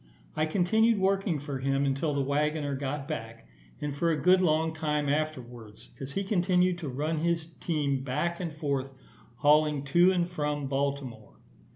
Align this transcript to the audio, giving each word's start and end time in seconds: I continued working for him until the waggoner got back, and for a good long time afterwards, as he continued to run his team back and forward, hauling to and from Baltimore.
I 0.35 0.47
continued 0.47 0.97
working 0.97 1.37
for 1.37 1.59
him 1.59 1.85
until 1.85 2.15
the 2.15 2.23
waggoner 2.23 2.73
got 2.75 3.07
back, 3.07 3.47
and 3.79 3.95
for 3.95 4.09
a 4.09 4.19
good 4.19 4.41
long 4.41 4.73
time 4.73 5.07
afterwards, 5.07 5.91
as 5.99 6.13
he 6.13 6.23
continued 6.23 6.79
to 6.79 6.89
run 6.89 7.19
his 7.19 7.45
team 7.59 8.03
back 8.03 8.39
and 8.39 8.51
forward, 8.51 8.89
hauling 9.35 9.83
to 9.83 10.11
and 10.11 10.27
from 10.27 10.65
Baltimore. 10.65 11.37